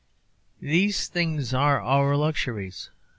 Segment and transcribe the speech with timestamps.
[0.59, 2.89] These things are our luxuries.